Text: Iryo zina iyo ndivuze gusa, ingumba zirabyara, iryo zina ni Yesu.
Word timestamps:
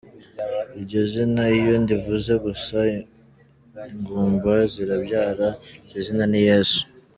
Iryo 0.77 1.01
zina 1.11 1.43
iyo 1.59 1.73
ndivuze 1.83 2.31
gusa, 2.45 2.77
ingumba 3.93 4.53
zirabyara, 4.71 5.47
iryo 5.83 5.99
zina 6.05 6.25
ni 6.31 6.41
Yesu. 6.49 6.81